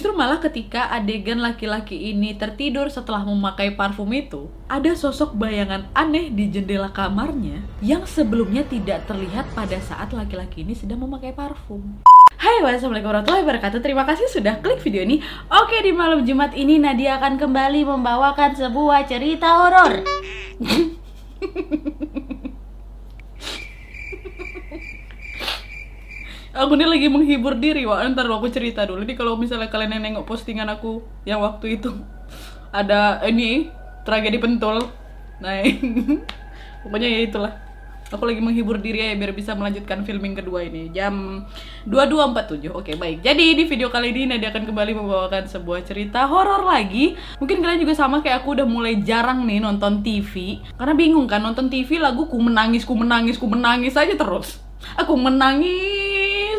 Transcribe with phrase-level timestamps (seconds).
[0.00, 6.32] Justru malah ketika adegan laki-laki ini tertidur setelah memakai parfum itu, ada sosok bayangan aneh
[6.32, 12.00] di jendela kamarnya yang sebelumnya tidak terlihat pada saat laki-laki ini sedang memakai parfum.
[12.40, 13.84] Hai wassalamualaikum warahmatullahi wabarakatuh.
[13.84, 15.20] Terima kasih sudah klik video ini.
[15.52, 20.00] Oke di malam Jumat ini Nadia akan kembali membawakan sebuah cerita horor
[26.50, 28.10] Aku ini lagi menghibur diri Wak.
[28.10, 29.06] Ntar aku cerita dulu.
[29.06, 31.90] Ini kalau misalnya kalian yang nengok postingan aku Yang waktu itu
[32.78, 33.70] Ada ini
[34.02, 34.82] Tragedi pentul.
[35.38, 35.62] Nah
[36.82, 37.54] Pokoknya ya itulah.
[38.10, 40.90] Aku lagi menghibur diri ya biar bisa melanjutkan filming kedua ini.
[40.90, 41.46] Jam
[41.86, 43.22] 22.47 Oke baik.
[43.22, 47.14] Jadi di video kali ini Nadia akan kembali membawakan sebuah cerita horor lagi.
[47.38, 51.38] Mungkin kalian juga sama kayak aku udah mulai jarang nih nonton TV Karena bingung kan
[51.38, 54.58] nonton TV lagu ku menangis, ku menangis, ku menangis aja terus.
[54.98, 55.99] Aku menangis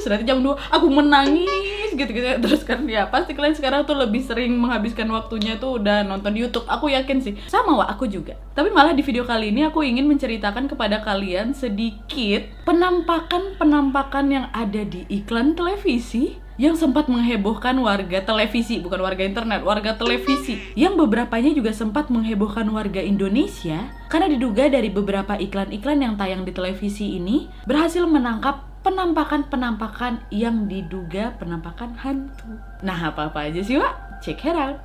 [0.07, 2.39] Nanti jam 2 aku menangis gitu-gitu.
[2.39, 6.65] Terus kan ya pasti kalian sekarang tuh lebih sering menghabiskan waktunya tuh udah nonton Youtube.
[6.65, 8.39] Aku yakin sih Sama Wak, aku juga.
[8.55, 14.81] Tapi malah di video kali ini aku ingin menceritakan kepada kalian sedikit Penampakan-penampakan yang ada
[14.87, 20.61] di iklan televisi yang sempat menghebohkan warga televisi, bukan warga internet, warga televisi.
[20.77, 26.53] Yang beberapanya juga sempat menghebohkan warga Indonesia karena diduga dari beberapa iklan-iklan yang tayang di
[26.53, 32.57] televisi ini berhasil menangkap penampakan-penampakan yang diduga penampakan hantu.
[32.81, 34.21] Nah, apa-apa aja sih, Wak?
[34.21, 34.77] Check it out.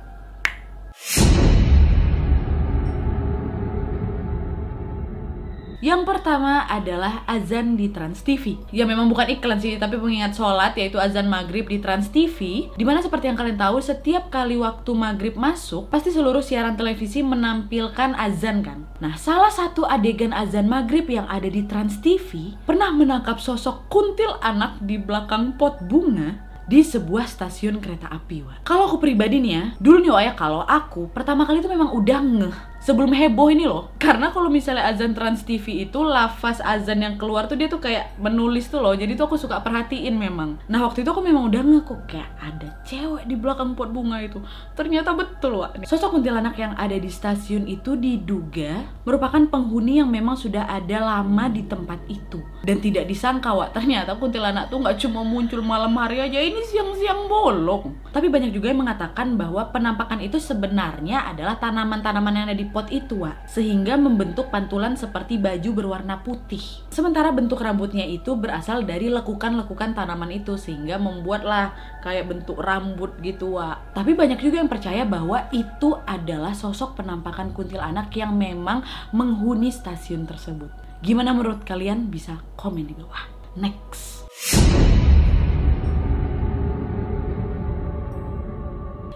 [5.77, 8.57] Yang pertama adalah azan di Trans TV.
[8.73, 12.65] Ya memang bukan iklan sih, tapi pengingat sholat yaitu azan maghrib di Trans TV.
[12.73, 17.21] Di mana seperti yang kalian tahu, setiap kali waktu maghrib masuk, pasti seluruh siaran televisi
[17.21, 18.89] menampilkan azan kan.
[18.97, 24.33] Nah, salah satu adegan azan maghrib yang ada di Trans TV pernah menangkap sosok kuntil
[24.41, 28.57] anak di belakang pot bunga di sebuah stasiun kereta api, Wak.
[28.67, 32.19] Kalau aku pribadi nih ya, dulu nih ya, kalau aku pertama kali itu memang udah
[32.19, 32.57] ngeh
[32.87, 33.91] sebelum heboh ini loh.
[33.99, 38.15] Karena kalau misalnya azan trans TV itu lafaz azan yang keluar tuh dia tuh kayak
[38.15, 38.95] menulis tuh loh.
[38.95, 40.55] Jadi tuh aku suka perhatiin memang.
[40.71, 44.39] Nah waktu itu aku memang udah ngekok kayak ada cewek di belakang pot bunga itu.
[44.79, 45.83] Ternyata betul wak.
[45.83, 51.51] Sosok kuntilanak yang ada di stasiun itu diduga merupakan penghuni yang memang sudah ada lama
[51.51, 52.39] di tempat itu.
[52.63, 57.27] Dan tidak disangka wak ternyata kuntilanak tuh nggak cuma muncul malam hari aja ini siang-siang
[57.27, 57.99] bolong.
[58.15, 62.93] Tapi banyak juga yang mengatakan bahwa penampakan itu sebenarnya adalah tanaman-tanaman yang ada di pot
[62.93, 66.61] itu, Wak, sehingga membentuk pantulan seperti baju berwarna putih.
[66.93, 71.73] Sementara bentuk rambutnya itu berasal dari lekukan-lekukan tanaman itu sehingga membuatlah
[72.05, 73.97] kayak bentuk rambut gitu, Wak.
[73.97, 80.29] Tapi banyak juga yang percaya bahwa itu adalah sosok penampakan kuntilanak yang memang menghuni stasiun
[80.29, 80.69] tersebut.
[81.01, 82.13] Gimana menurut kalian?
[82.13, 83.25] Bisa komen di bawah.
[83.57, 84.29] Next.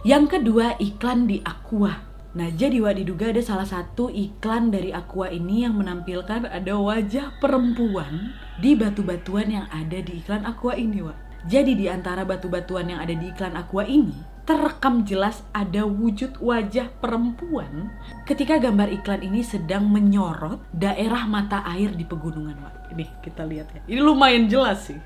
[0.01, 2.10] Yang kedua, iklan di Aqua.
[2.31, 7.35] Nah, jadi Wak diduga ada salah satu iklan dari Aqua ini yang menampilkan ada wajah
[7.43, 11.19] perempuan di batu-batuan yang ada di iklan Aqua ini, Wak.
[11.51, 14.15] Jadi di antara batu-batuan yang ada di iklan Aqua ini,
[14.47, 17.91] terekam jelas ada wujud wajah perempuan
[18.23, 22.95] ketika gambar iklan ini sedang menyorot daerah mata air di pegunungan, Wak.
[22.95, 23.81] Ini kita lihat ya.
[23.91, 24.99] Ini lumayan jelas sih.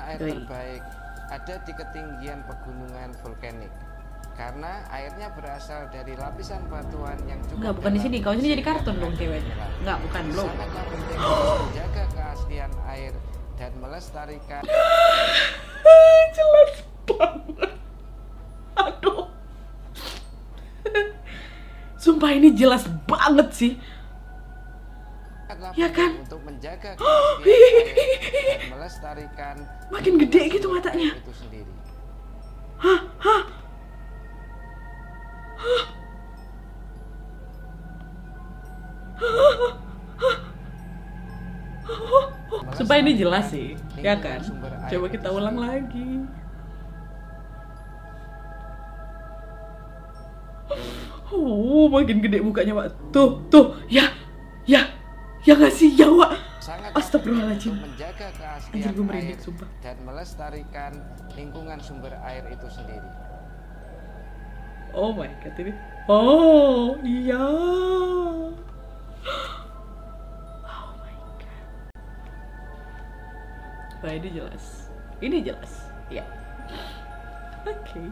[0.00, 0.80] Air terbaik
[1.28, 3.72] ada di ketinggian pegunungan vulkanik
[4.34, 8.16] karena airnya berasal dari lapisan batuan yang cukup Enggak, bukan di sini.
[8.18, 9.54] Kalau sini jadi kartun dong ceweknya.
[9.80, 10.46] Enggak, bukan, belum.
[10.50, 13.12] Sangatlah penting menjaga keaslian air
[13.54, 14.62] dan melestarikan.
[16.36, 16.72] Jelas
[17.06, 17.72] banget.
[18.74, 19.24] Aduh.
[22.02, 23.72] Sumpah ini jelas banget sih.
[25.78, 26.18] Ya kan?
[26.18, 27.86] Untuk menjaga keaslian air
[28.58, 29.56] dan melestarikan
[29.94, 31.14] Makin gede gitu matanya.
[31.14, 31.72] itu sendiri.
[32.82, 33.00] Hah?
[33.22, 33.42] Hah?
[42.94, 44.38] Supaya ini jelas sih, ya kan?
[44.86, 46.30] Coba kita ulang lagi.
[51.34, 53.10] Oh, makin gede mukanya, Pak.
[53.10, 54.14] Tuh, tuh, ya,
[54.62, 54.86] ya,
[55.42, 56.38] ya nggak sih, ya, Wak.
[56.62, 57.74] Sangat Astagfirullahaladzim.
[57.82, 58.38] menjaga Anjir,
[58.70, 59.68] keaslian gue merinding, air sumpah.
[59.82, 60.92] dan melestarikan
[61.34, 63.10] lingkungan sumber air itu sendiri.
[64.94, 65.74] Oh my god, ini.
[66.06, 67.42] Oh, iya.
[74.04, 74.92] Wah, ini jelas.
[75.24, 75.88] Ini jelas.
[76.12, 76.28] Ya.
[77.64, 78.04] Oke.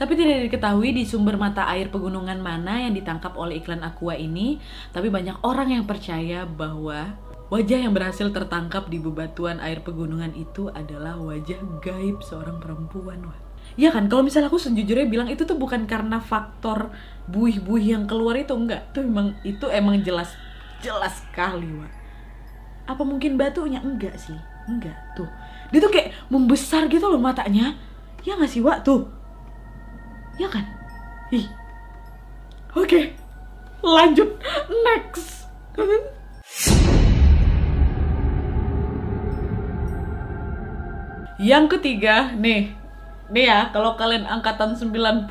[0.00, 4.56] Tapi tidak diketahui di sumber mata air pegunungan mana yang ditangkap oleh iklan Aqua ini,
[4.96, 7.12] tapi banyak orang yang percaya bahwa
[7.52, 13.20] wajah yang berhasil tertangkap di bebatuan air pegunungan itu adalah wajah gaib seorang perempuan.
[13.28, 13.38] Wah.
[13.76, 16.88] Iya kan, kalau misalnya aku sejujurnya bilang itu tuh bukan karena faktor
[17.28, 20.32] buih-buih yang keluar itu enggak, tuh emang itu emang jelas
[20.80, 21.92] jelas sekali, Wak.
[22.88, 23.84] Apa mungkin batunya?
[23.84, 25.28] Enggak sih, enggak tuh.
[25.72, 27.74] Dia tuh kayak membesar gitu loh matanya.
[28.22, 28.84] Ya nggak sih, Wak?
[28.84, 29.08] Tuh.
[30.36, 30.64] Ya kan?
[31.32, 31.48] Ih.
[32.76, 33.16] Oke.
[33.80, 34.38] Lanjut
[34.84, 35.48] next.
[41.38, 42.74] Yang ketiga, nih.
[43.30, 45.30] Nih ya, kalau kalian angkatan 90,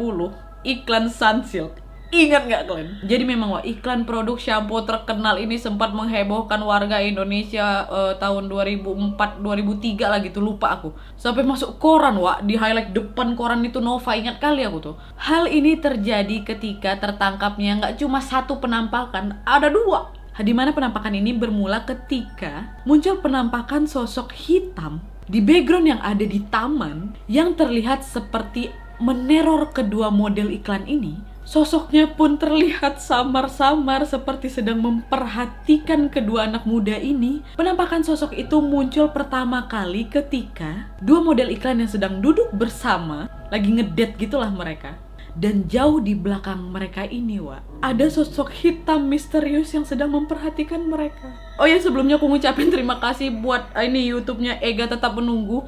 [0.64, 1.76] iklan Sunsilk.
[2.08, 2.90] Ingat nggak kalian?
[3.04, 9.44] Jadi memang wah, iklan produk shampoo terkenal ini sempat menghebohkan warga Indonesia eh, tahun 2004
[9.44, 10.96] 2003 lah gitu lupa aku.
[11.20, 14.96] Sampai masuk koran wah di highlight depan koran itu Nova ingat kali aku tuh.
[15.20, 20.16] Hal ini terjadi ketika tertangkapnya nggak cuma satu penampakan, ada dua.
[20.38, 26.40] Di mana penampakan ini bermula ketika muncul penampakan sosok hitam di background yang ada di
[26.48, 28.72] taman yang terlihat seperti
[29.04, 31.37] meneror kedua model iklan ini.
[31.48, 37.40] Sosoknya pun terlihat samar-samar seperti sedang memperhatikan kedua anak muda ini.
[37.56, 43.72] Penampakan sosok itu muncul pertama kali ketika dua model iklan yang sedang duduk bersama, lagi
[43.72, 45.00] ngedate gitulah mereka.
[45.40, 51.32] Dan jauh di belakang mereka ini, Wak, ada sosok hitam misterius yang sedang memperhatikan mereka.
[51.56, 55.64] Oh ya, sebelumnya aku ngucapin terima kasih buat ah, ini YouTube-nya Ega tetap menunggu.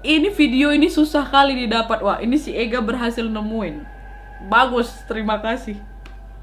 [0.00, 2.24] Ini video ini susah kali didapat, Wak.
[2.24, 4.01] Ini si Ega berhasil nemuin.
[4.50, 5.78] Bagus, terima kasih.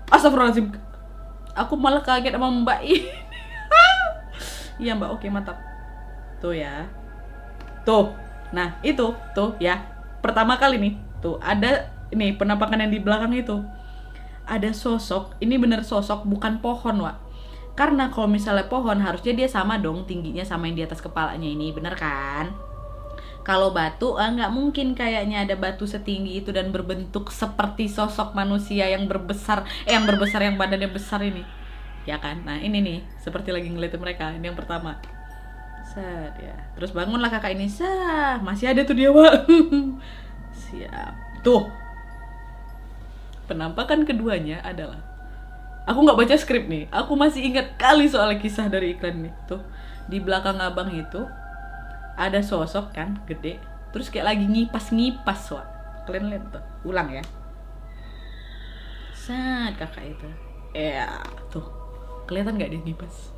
[0.08, 0.72] Astagfirullahaladzim.
[1.58, 3.04] Aku malah kaget sama Mbak ini.
[4.80, 5.60] Iya Mbak, oke mantap.
[6.40, 6.88] Tuh ya.
[7.84, 8.16] Tuh.
[8.56, 9.84] Nah, itu tuh ya.
[10.24, 13.60] Pertama kali nih, tuh ada ini penampakan yang di belakang itu.
[14.48, 17.20] Ada sosok, ini bener sosok bukan pohon, Wak.
[17.76, 21.76] Karena kalau misalnya pohon harusnya dia sama dong tingginya sama yang di atas kepalanya ini,
[21.76, 22.69] bener kan?
[23.50, 29.10] Kalau batu nggak mungkin kayaknya ada batu setinggi itu dan berbentuk seperti sosok manusia yang
[29.10, 31.42] berbesar, eh yang berbesar yang badannya besar ini,
[32.06, 32.46] ya kan?
[32.46, 34.30] Nah ini nih seperti lagi ngeliatin mereka.
[34.38, 35.02] Ini yang pertama.
[35.82, 36.54] Set ya.
[36.78, 37.66] Terus bangunlah kakak ini.
[37.66, 39.50] Sah, masih ada tuh dia, Pak.
[40.70, 41.42] Siap.
[41.42, 41.66] Tuh.
[43.50, 45.02] Penampakan keduanya adalah
[45.90, 46.86] Aku nggak baca skrip nih.
[46.94, 49.34] Aku masih ingat kali soal kisah dari iklan nih.
[49.50, 49.66] Tuh.
[50.06, 51.26] Di belakang abang itu
[52.20, 53.64] ada sosok kan gede.
[53.96, 55.68] Terus kayak lagi ngipas-ngipas wak.
[56.04, 56.92] Kalian lihat tuh.
[56.92, 57.24] Ulang ya.
[59.16, 60.30] Saat kakak itu.
[60.76, 61.64] Ya tuh.
[62.28, 63.32] Kelihatan nggak dia ngipas?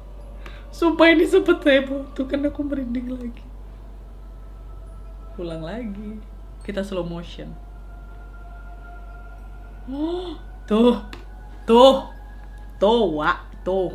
[0.74, 2.10] Sumpah ini sempet heboh.
[2.18, 3.46] Tuh kan aku merinding lagi.
[5.38, 6.18] Ulang lagi.
[6.66, 7.54] Kita slow motion.
[9.86, 10.36] Oh
[10.66, 10.98] tuh.
[11.70, 12.10] Tuh.
[12.82, 13.46] Tuh wak.
[13.62, 13.94] Tuh.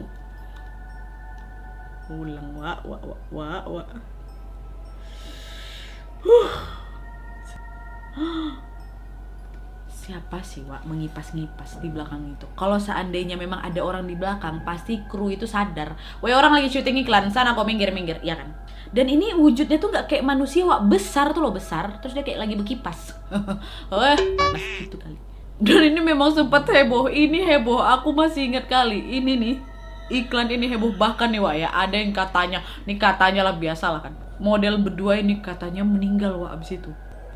[2.07, 2.87] Ulang wak.
[2.87, 4.16] Wak wak wak wak
[10.07, 12.47] Siapa sih Wak mengipas-ngipas di belakang itu?
[12.55, 15.99] Kalau seandainya memang ada orang di belakang, pasti kru itu sadar.
[16.23, 18.55] Wah orang lagi syuting iklan, sana kok minggir-minggir, ya kan?
[18.95, 22.47] Dan ini wujudnya tuh nggak kayak manusia Wak, besar tuh loh besar, terus dia kayak
[22.47, 23.19] lagi berkipas.
[23.91, 25.19] Wah, panas gitu kali.
[25.59, 29.57] Dan ini memang sempat heboh, ini heboh, aku masih ingat kali, ini nih
[30.07, 34.01] iklan ini heboh bahkan nih Wak ya ada yang katanya nih katanya lah biasa lah
[34.03, 36.93] kan model berdua ini katanya meninggal wah abis itu.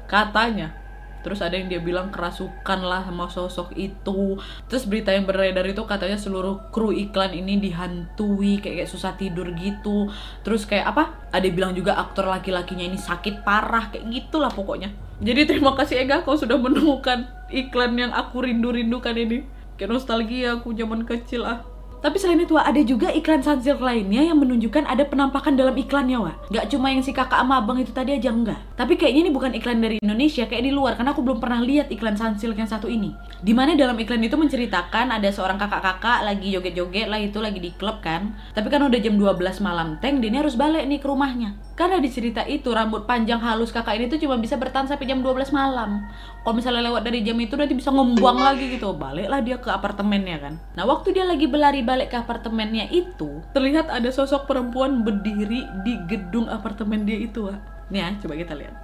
[0.07, 0.81] Katanya.
[1.21, 4.41] Terus ada yang dia bilang kerasukan lah sama sosok itu.
[4.73, 9.53] Terus berita yang beredar itu katanya seluruh kru iklan ini dihantui kayak, kayak susah tidur
[9.53, 10.09] gitu.
[10.41, 11.29] Terus kayak apa?
[11.29, 14.97] Ada yang bilang juga aktor laki-lakinya ini sakit parah kayak gitulah pokoknya.
[15.21, 19.45] Jadi terima kasih Ega kau sudah menemukan iklan yang aku rindu-rindukan ini.
[19.77, 21.65] Kayak nostalgia aku zaman kecil ah
[22.01, 26.37] tapi selain itu ada juga iklan Sunsilk lainnya yang menunjukkan ada penampakan dalam iklannya Wak.
[26.49, 28.57] Gak cuma yang si kakak sama abang itu tadi aja enggak.
[28.75, 31.93] Tapi kayaknya ini bukan iklan dari Indonesia, kayak di luar karena aku belum pernah lihat
[31.93, 33.13] iklan Sunsilk yang satu ini.
[33.45, 37.71] Di mana dalam iklan itu menceritakan ada seorang kakak-kakak lagi joget-joget lah itu lagi di
[37.77, 38.33] klub kan.
[38.57, 41.53] Tapi kan udah jam 12 malam, Teng dia harus balik nih ke rumahnya.
[41.81, 45.25] Karena di cerita itu rambut panjang halus kakak ini tuh cuma bisa bertahan sampai jam
[45.25, 46.05] 12 malam.
[46.45, 48.93] Kalau misalnya lewat dari jam itu nanti bisa ngombuang lagi gitu.
[48.93, 50.55] Baliklah dia ke apartemennya kan.
[50.77, 55.99] Nah waktu dia lagi berlari balik ke apartemennya itu, terlihat ada sosok perempuan berdiri di
[56.07, 57.51] gedung apartemen dia itu.
[57.51, 57.91] Wak.
[57.91, 58.75] Nih ya, coba kita lihat.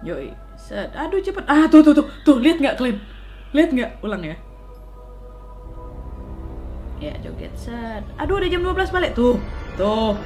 [0.00, 0.88] Yoi, set.
[0.96, 1.44] Aduh cepet.
[1.44, 2.96] Ah tuh tuh tuh, tuh lihat nggak kalian?
[3.52, 3.90] Lihat nggak?
[4.00, 4.36] Ulang ya.
[6.98, 8.02] Ya joget set.
[8.16, 9.36] Aduh udah jam 12 balik tuh.
[9.76, 10.16] Tuh.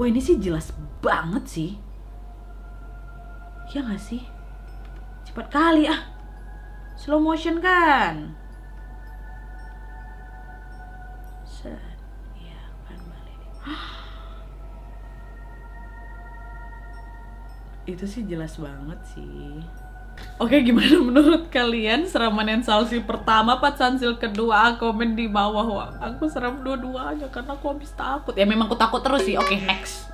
[0.00, 0.72] Wah ini sih jelas
[1.04, 1.70] banget sih.
[3.70, 4.24] Ya gak sih?
[5.28, 6.10] Cepat kali ah.
[6.98, 8.39] Slow motion kan?
[11.64, 13.40] Ya, kan balik.
[17.90, 19.60] itu sih jelas banget sih.
[20.40, 24.80] Oke gimana menurut kalian seraman Salsi pertama Pat Sansil kedua?
[24.80, 25.64] Komen di bawah.
[25.64, 28.32] Wah, aku seram dua-duanya karena aku habis takut.
[28.36, 29.36] Ya memang aku takut terus sih.
[29.36, 30.08] Oke next.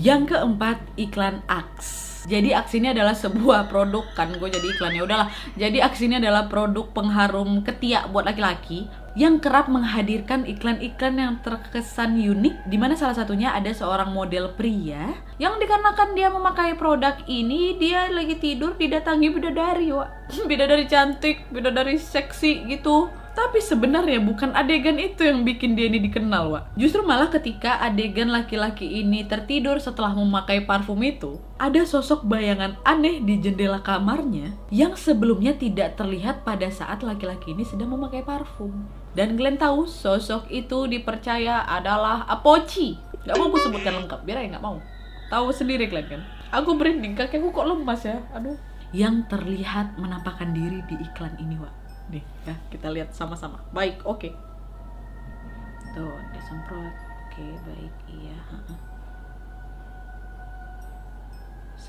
[0.00, 2.09] Yang keempat, iklan Axe.
[2.26, 5.28] Jadi Axe ini adalah sebuah produk kan gue jadi iklannya udahlah.
[5.56, 12.14] Jadi Axe ini adalah produk pengharum ketiak buat laki-laki yang kerap menghadirkan iklan-iklan yang terkesan
[12.14, 17.74] unik di mana salah satunya ada seorang model pria yang dikarenakan dia memakai produk ini
[17.74, 25.00] dia lagi tidur didatangi bidadari wak bidadari cantik bidadari seksi gitu tapi sebenarnya bukan adegan
[25.00, 26.64] itu yang bikin dia ini dikenal, Wak.
[26.76, 33.24] Justru malah ketika adegan laki-laki ini tertidur setelah memakai parfum itu, ada sosok bayangan aneh
[33.24, 38.84] di jendela kamarnya yang sebelumnya tidak terlihat pada saat laki-laki ini sedang memakai parfum.
[39.16, 43.00] Dan Glenn tahu sosok itu dipercaya adalah Apochi.
[43.24, 44.76] Gak mau aku sebutkan lengkap, biar ya gak mau.
[45.32, 46.22] Tahu sendiri Glenn kan?
[46.52, 48.60] Aku berhenti, kakiku kok lemas ya, aduh.
[48.92, 51.79] Yang terlihat menampakkan diri di iklan ini, Wak
[52.10, 53.62] nih ya kita lihat sama-sama.
[53.70, 54.18] Baik oke.
[54.18, 54.32] Okay.
[55.90, 56.94] tuh disemprot.
[57.30, 58.38] Oke okay, baik iya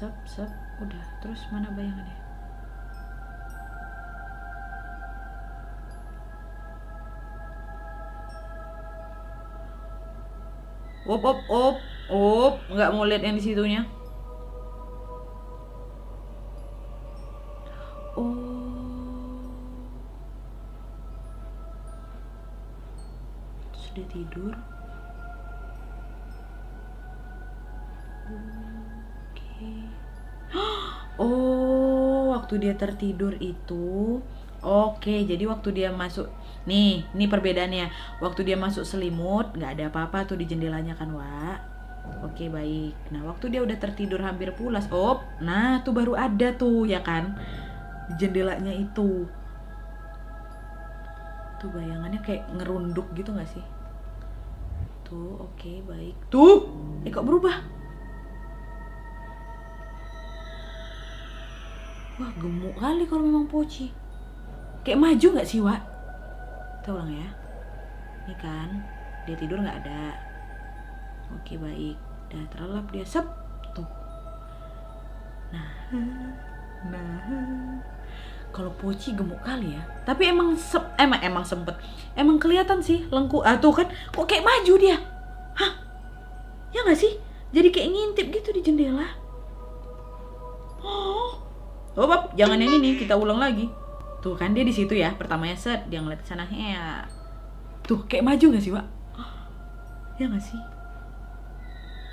[0.02, 0.50] sep sep
[0.82, 1.06] udah.
[1.22, 2.18] Terus mana bayangannya?
[11.06, 11.78] Op op op
[12.10, 12.54] op.
[12.74, 14.01] Nggak mau lihat yang di
[32.52, 34.20] waktu dia tertidur itu
[34.60, 36.28] oke jadi waktu dia masuk
[36.68, 37.88] nih ini perbedaannya
[38.20, 41.72] waktu dia masuk selimut nggak ada apa-apa tuh di jendelanya kan Wak
[42.28, 42.98] Oke baik.
[43.14, 47.38] Nah waktu dia udah tertidur hampir pulas, oh, nah tuh baru ada tuh ya kan,
[48.20, 49.30] jendelanya itu.
[51.62, 53.64] Tuh bayangannya kayak ngerunduk gitu gak sih?
[55.06, 56.18] Tuh, oke, baik.
[56.34, 56.74] Tuh,
[57.06, 57.81] eh kok berubah?
[62.22, 63.90] Wah, gemuk kali kalau memang poci.
[64.86, 65.82] Kayak maju nggak sih, Wak?
[66.86, 67.30] Kita ulang ya.
[68.30, 68.70] Ini kan,
[69.26, 70.14] dia tidur nggak ada.
[71.34, 71.98] Oke, baik.
[72.30, 73.26] Udah terlelap dia, sep.
[73.74, 73.90] Tuh.
[75.50, 75.70] Nah,
[76.94, 77.18] nah
[78.52, 81.80] kalau Poci gemuk kali ya tapi emang se emang emang sempet
[82.20, 85.00] emang kelihatan sih lengku ah tuh kan kok kayak maju dia
[85.56, 85.72] hah
[86.76, 87.16] ya nggak sih
[87.56, 89.08] jadi kayak ngintip gitu di jendela
[92.02, 93.70] oh jangan yang ini kita ulang lagi
[94.22, 97.06] tuh kan dia di situ ya pertamanya set dia ngeliat sana ya
[97.86, 98.86] tuh kayak maju nggak sih pak
[100.18, 100.62] ya nggak sih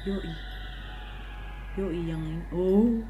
[0.08, 0.32] yoi
[1.76, 3.00] yoi yang ini oh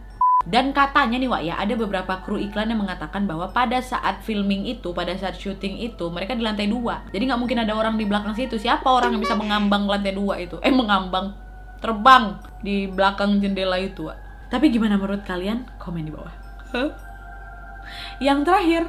[0.47, 4.71] dan katanya nih Wak ya, ada beberapa kru iklan yang mengatakan bahwa pada saat filming
[4.71, 7.03] itu, pada saat syuting itu, mereka di lantai dua.
[7.11, 8.55] Jadi nggak mungkin ada orang di belakang situ.
[8.55, 10.57] Siapa orang yang bisa mengambang lantai dua itu?
[10.63, 11.35] Eh mengambang,
[11.83, 14.19] terbang di belakang jendela itu Wak.
[14.49, 15.67] Tapi gimana menurut kalian?
[15.77, 16.38] Komen di bawah.
[18.19, 18.83] Yang terakhir,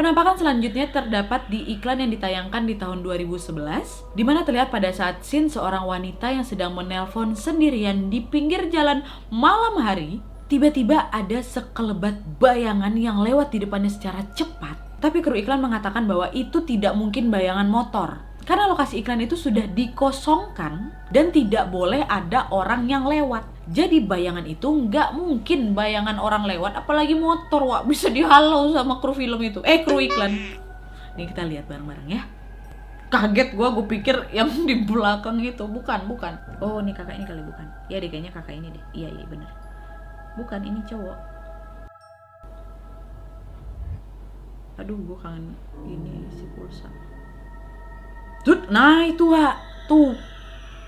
[0.00, 5.20] Penampakan selanjutnya terdapat di iklan yang ditayangkan di tahun 2011, di mana terlihat pada saat
[5.20, 12.16] scene seorang wanita yang sedang menelpon sendirian di pinggir jalan malam hari, tiba-tiba ada sekelebat
[12.40, 14.80] bayangan yang lewat di depannya secara cepat.
[15.04, 19.68] Tapi kru iklan mengatakan bahwa itu tidak mungkin bayangan motor, karena lokasi iklan itu sudah
[19.68, 23.44] dikosongkan dan tidak boleh ada orang yang lewat.
[23.70, 29.14] Jadi bayangan itu nggak mungkin bayangan orang lewat, apalagi motor, wah bisa dihalau sama kru
[29.14, 29.62] film itu.
[29.62, 30.34] Eh kru iklan.
[31.14, 32.22] Nih kita lihat bareng-bareng ya.
[33.10, 36.38] Kaget gue, gue pikir yang di belakang itu bukan, bukan.
[36.62, 37.66] Oh ini kakak ini kali bukan.
[37.90, 38.84] Iya deh kayaknya kakak ini deh.
[38.94, 39.50] Iya iya bener.
[40.38, 41.18] Bukan ini cowok.
[44.78, 46.86] Aduh gue kangen ini si pulsa.
[48.40, 49.54] Tuh, nah itu Wak.
[49.86, 50.16] Tuh.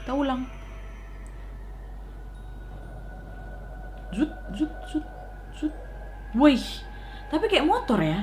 [0.02, 0.42] Kita ulang.
[4.12, 5.04] Zut, zut, zut,
[5.56, 5.73] zut.
[6.37, 6.64] Wih.
[7.28, 8.21] Tapi kayak motor ya.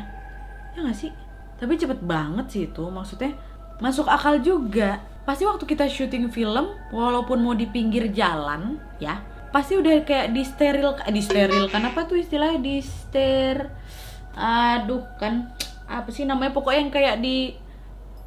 [0.77, 1.11] Ya gak sih?
[1.57, 2.83] Tapi cepet banget sih itu.
[2.89, 3.33] Maksudnya
[3.81, 5.01] masuk akal juga.
[5.29, 9.21] Pasti waktu kita syuting film, walaupun mau di pinggir jalan, ya,
[9.53, 13.69] pasti udah kayak di steril, eh, di steril kan apa tuh istilahnya di ster,
[14.33, 15.53] aduh kan
[15.85, 17.58] apa sih namanya pokoknya yang kayak di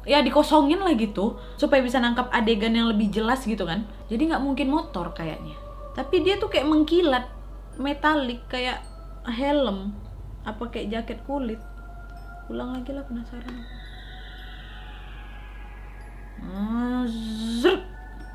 [0.03, 3.87] ya dikosongin lah gitu supaya bisa nangkap adegan yang lebih jelas gitu kan.
[4.11, 5.55] Jadi nggak mungkin motor kayaknya.
[5.95, 7.25] Tapi dia tuh kayak mengkilat
[7.79, 8.83] metalik kayak
[9.27, 9.95] helm
[10.43, 11.61] apa kayak jaket kulit.
[12.51, 13.55] Ulang lagi lah penasaran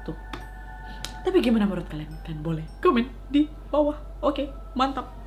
[0.06, 0.16] tuh.
[1.26, 2.08] Tapi gimana menurut kalian?
[2.24, 4.00] Kalian boleh komen di bawah.
[4.24, 5.17] Oke mantap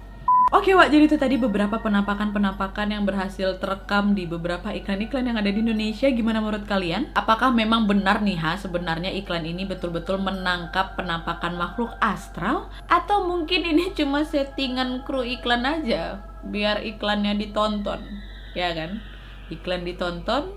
[0.51, 5.47] Oke Wak, jadi itu tadi beberapa penampakan-penampakan yang berhasil terekam di beberapa iklan-iklan yang ada
[5.47, 6.11] di Indonesia.
[6.11, 7.07] Gimana menurut kalian?
[7.15, 12.67] Apakah memang benar nih ha sebenarnya iklan ini betul-betul menangkap penampakan makhluk astral?
[12.91, 18.03] Atau mungkin ini cuma settingan kru iklan aja biar iklannya ditonton?
[18.51, 18.99] Ya kan?
[19.47, 20.51] Iklan ditonton,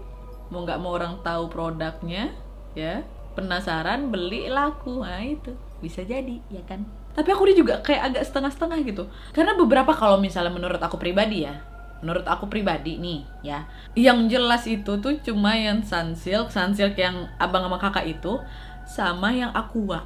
[0.51, 2.35] mau nggak mau orang tahu produknya,
[2.75, 3.07] ya
[3.39, 6.83] penasaran beli laku, nah itu bisa jadi ya kan?
[7.15, 9.07] Tapi aku dia juga kayak agak setengah-setengah gitu.
[9.31, 11.55] Karena beberapa kalau misalnya menurut aku pribadi ya
[12.05, 13.65] menurut aku pribadi nih ya
[13.97, 18.37] yang jelas itu tuh cuma yang sunsilk sunsilk yang abang sama kakak itu
[18.85, 20.05] sama yang aqua.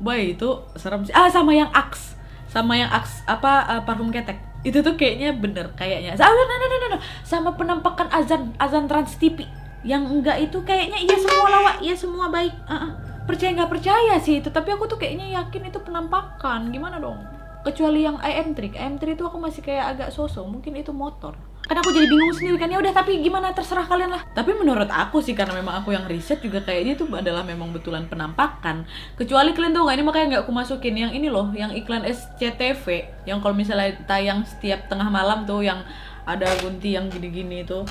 [0.00, 0.48] Boy itu
[0.80, 1.12] serem sih.
[1.12, 2.16] Ah sama yang axe.
[2.48, 4.40] Sama yang axe apa uh, parfum ketek.
[4.64, 6.16] Itu tuh kayaknya bener kayaknya.
[6.16, 6.98] Sama, no, no, no, no, no.
[7.20, 9.44] sama penampakan azan azan trans TV
[9.84, 12.56] yang enggak itu kayaknya iya semua lawak iya semua baik.
[12.64, 14.40] Uh -uh percaya nggak percaya sih.
[14.40, 16.72] Itu tapi aku tuh kayaknya yakin itu penampakan.
[16.72, 17.20] Gimana dong?
[17.60, 18.72] Kecuali yang IM trick.
[18.72, 20.48] IM trick itu aku masih kayak agak sosok.
[20.48, 21.36] Mungkin itu motor.
[21.68, 22.72] Karena aku jadi bingung sendiri kan.
[22.72, 23.52] Ya udah tapi gimana?
[23.52, 24.24] Terserah kalian lah.
[24.32, 28.08] Tapi menurut aku sih karena memang aku yang riset juga kayaknya itu adalah memang betulan
[28.08, 28.88] penampakan.
[29.20, 30.96] Kecuali kalian tuh nggak ini makanya nggak aku masukin.
[30.96, 35.84] Yang ini loh yang iklan SCTV yang kalau misalnya tayang setiap tengah malam tuh yang
[36.24, 37.84] ada gunti yang gini-gini tuh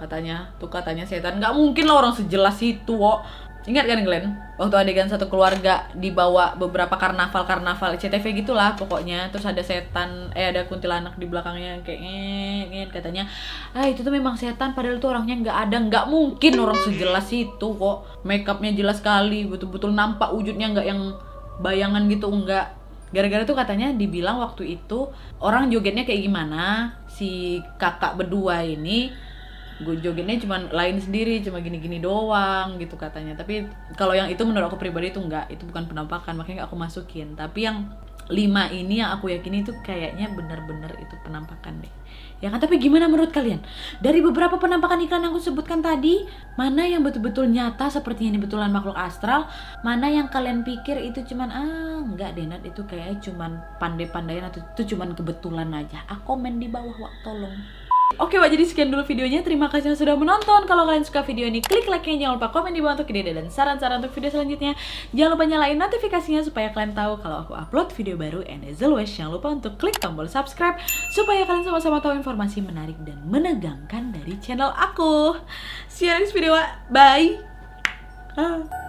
[0.00, 0.56] katanya.
[0.56, 1.36] Tuh katanya setan.
[1.36, 4.32] Nggak mungkin lah orang sejelas itu kok Ingat kan Glenn?
[4.56, 9.28] Waktu adegan satu keluarga dibawa beberapa karnaval-karnaval CTV gitulah pokoknya.
[9.28, 13.28] Terus ada setan, eh ada kuntilanak di belakangnya kayak ngeng katanya
[13.76, 15.76] Ah itu tuh memang setan padahal tuh orangnya nggak ada.
[15.76, 18.24] Nggak mungkin orang sejelas itu kok.
[18.24, 21.00] Makeupnya jelas sekali, betul-betul nampak wujudnya nggak yang
[21.60, 25.10] bayangan gitu enggak Gara-gara tuh katanya dibilang waktu itu
[25.42, 29.10] orang jogetnya kayak gimana Si kakak berdua ini
[29.80, 33.32] gue jogetnya cuma lain sendiri cuma gini-gini doang gitu katanya.
[33.36, 33.64] Tapi
[33.96, 37.32] kalau yang itu menurut aku pribadi itu enggak itu bukan penampakan makanya aku masukin.
[37.34, 37.88] Tapi yang
[38.30, 41.92] lima ini yang aku yakini itu kayaknya bener-bener itu penampakan deh.
[42.40, 42.62] Ya kan?
[42.62, 43.60] Tapi gimana menurut kalian?
[44.00, 46.24] Dari beberapa penampakan iklan yang aku sebutkan tadi
[46.56, 49.50] mana yang betul-betul nyata seperti ini betulan makhluk astral?
[49.84, 52.64] Mana yang kalian pikir itu cuman ah enggak deh Nat.
[52.64, 56.06] Itu kayaknya cuman pandai-pandaian atau itu cuman kebetulan aja.
[56.08, 57.12] Ah komen di bawah wak.
[57.26, 59.46] Tolong Oke Wak, jadi sekian dulu videonya.
[59.46, 60.66] Terima kasih yang sudah menonton.
[60.66, 62.26] Kalau kalian suka video ini, klik like-nya.
[62.26, 64.74] Jangan lupa komen di bawah untuk ide dan saran-saran untuk video selanjutnya.
[65.14, 68.42] Jangan lupa nyalain notifikasinya supaya kalian tahu kalau aku upload video baru.
[68.50, 70.82] And as always, jangan lupa untuk klik tombol subscribe
[71.14, 75.38] supaya kalian sama-sama tahu informasi menarik dan menegangkan dari channel aku.
[75.86, 76.90] See you next video, Wak.
[76.90, 77.38] Bye!
[78.34, 78.79] Ah.